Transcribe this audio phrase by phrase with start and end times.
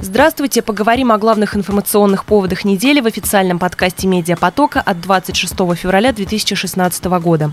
[0.00, 7.04] Здравствуйте, поговорим о главных информационных поводах недели в официальном подкасте «Медиапотока» от 26 февраля 2016
[7.20, 7.52] года.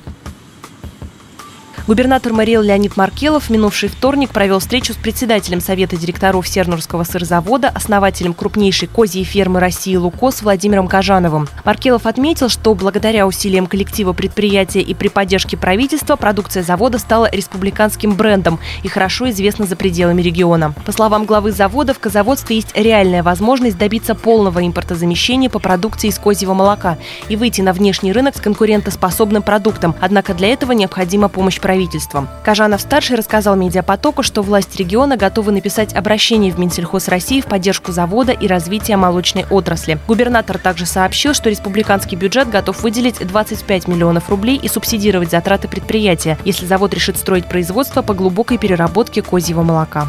[1.88, 7.70] Губернатор Мариэл Леонид Маркелов в минувший вторник провел встречу с председателем Совета директоров Сернурского сырзавода,
[7.70, 11.48] основателем крупнейшей козьей фермы России «Лукос» Владимиром Кажановым.
[11.64, 18.16] Маркелов отметил, что благодаря усилиям коллектива предприятия и при поддержке правительства продукция завода стала республиканским
[18.16, 20.74] брендом и хорошо известна за пределами региона.
[20.88, 26.18] По словам главы завода, в козоводстве есть реальная возможность добиться полного импортозамещения по продукции из
[26.18, 26.98] козьего молока
[27.30, 29.94] и выйти на внешний рынок с конкурентоспособным продуктом.
[30.02, 32.30] Однако для этого необходима помощь правительства правительством.
[32.44, 38.32] Кажанов-старший рассказал медиапотоку, что власть региона готовы написать обращение в Минсельхоз России в поддержку завода
[38.32, 40.00] и развития молочной отрасли.
[40.08, 46.38] Губернатор также сообщил, что республиканский бюджет готов выделить 25 миллионов рублей и субсидировать затраты предприятия,
[46.46, 50.08] если завод решит строить производство по глубокой переработке козьего молока.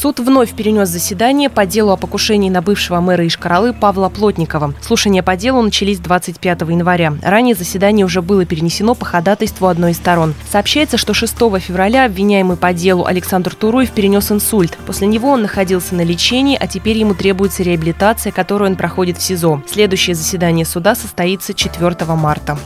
[0.00, 4.72] Суд вновь перенес заседание по делу о покушении на бывшего мэра Ишкаралы Павла Плотникова.
[4.80, 7.14] Слушания по делу начались 25 января.
[7.20, 10.34] Ранее заседание уже было перенесено по ходатайству одной из сторон.
[10.52, 14.78] Сообщается, что 6 февраля обвиняемый по делу Александр Туруев перенес инсульт.
[14.86, 19.22] После него он находился на лечении, а теперь ему требуется реабилитация, которую он проходит в
[19.22, 19.64] СИЗО.
[19.66, 22.56] Следующее заседание суда состоится 4 марта.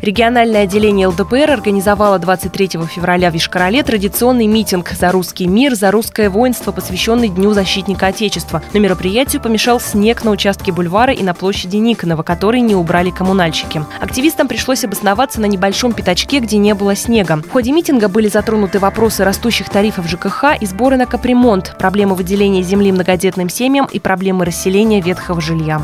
[0.00, 6.30] Региональное отделение ЛДПР организовало 23 февраля в Ишкарале традиционный митинг «За русский мир, за русское
[6.30, 8.62] воинство», посвященный Дню защитника Отечества.
[8.72, 13.84] На мероприятию помешал снег на участке бульвара и на площади Никонова, который не убрали коммунальщики.
[14.00, 17.36] Активистам пришлось обосноваться на небольшом пятачке, где не было снега.
[17.36, 22.62] В ходе митинга были затронуты вопросы растущих тарифов ЖКХ и сборы на капремонт, проблемы выделения
[22.62, 25.82] земли многодетным семьям и проблемы расселения ветхого жилья.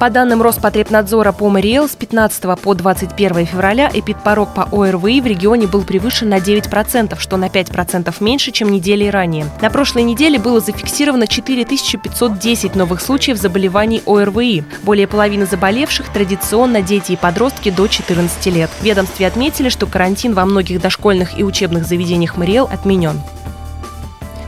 [0.00, 5.66] По данным Роспотребнадзора по Мариэл, с 15 по 21 февраля эпидпорог по ОРВИ в регионе
[5.66, 9.44] был превышен на 9%, что на 5% меньше, чем недели ранее.
[9.60, 14.64] На прошлой неделе было зафиксировано 4510 новых случаев заболеваний ОРВИ.
[14.84, 18.70] Более половины заболевших традиционно дети и подростки до 14 лет.
[18.80, 23.20] В ведомстве отметили, что карантин во многих дошкольных и учебных заведениях Мариэл отменен.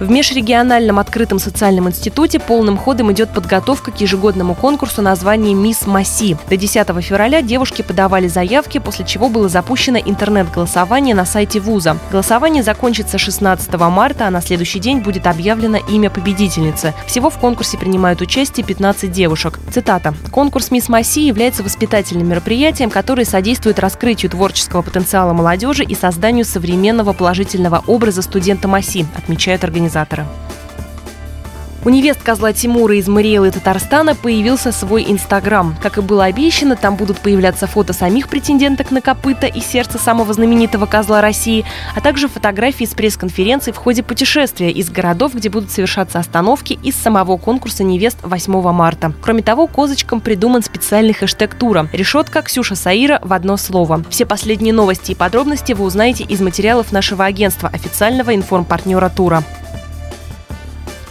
[0.01, 6.37] В межрегиональном открытом социальном институте полным ходом идет подготовка к ежегодному конкурсу названия «Мисс Маси».
[6.49, 11.99] До 10 февраля девушки подавали заявки, после чего было запущено интернет-голосование на сайте вуза.
[12.11, 16.95] Голосование закончится 16 марта, а на следующий день будет объявлено имя победительницы.
[17.07, 19.61] Всего в конкурсе принимают участие 15 девушек.
[19.73, 20.15] Цитата.
[20.31, 27.13] «Конкурс «Мисс Маси» является воспитательным мероприятием, которое содействует раскрытию творческого потенциала молодежи и созданию современного
[27.13, 30.27] положительного образа студента Маси», отмечают организаторы организатора.
[31.85, 35.75] У невест козла Тимура из Мариэлы Татарстана появился свой Инстаграм.
[35.83, 40.33] Как и было обещано, там будут появляться фото самих претенденток на копыта и сердце самого
[40.33, 41.65] знаменитого козла России,
[41.97, 46.95] а также фотографии с пресс-конференций в ходе путешествия из городов, где будут совершаться остановки из
[46.95, 49.13] самого конкурса невест 8 марта.
[49.21, 54.05] Кроме того, козочкам придуман специальный хэштег тура «Решетка Ксюша Саира» в одно слово.
[54.09, 59.43] Все последние новости и подробности вы узнаете из материалов нашего агентства, официального информпартнера тура.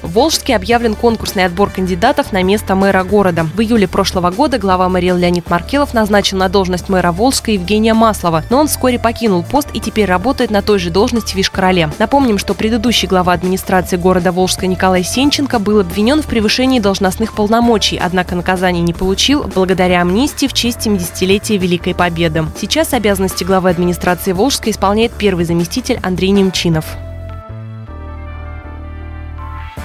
[0.01, 3.43] В Волжске объявлен конкурсный отбор кандидатов на место мэра города.
[3.43, 8.43] В июле прошлого года глава Мариэл Леонид Маркелов назначил на должность мэра Волжска Евгения Маслова,
[8.49, 11.91] но он вскоре покинул пост и теперь работает на той же должности в Вишкороле.
[11.99, 17.97] Напомним, что предыдущий глава администрации города Волжска Николай Сенченко был обвинен в превышении должностных полномочий,
[17.97, 22.45] однако наказание не получил благодаря амнистии в честь 70-летия Великой Победы.
[22.59, 26.85] Сейчас обязанности главы администрации Волжска исполняет первый заместитель Андрей Немчинов.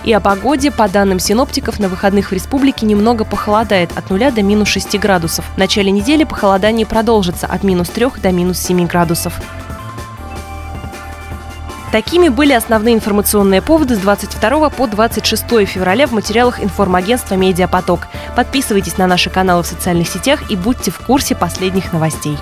[0.07, 4.41] И о погоде, по данным синоптиков, на выходных в республике немного похолодает от 0 до
[4.41, 5.45] минус 6 градусов.
[5.57, 9.35] В начале недели похолодание продолжится от минус 3 до минус 7 градусов.
[11.91, 18.07] Такими были основные информационные поводы с 22 по 26 февраля в материалах информагентства «Медиапоток».
[18.37, 22.39] Подписывайтесь на наши каналы в социальных сетях и будьте в курсе последних новостей.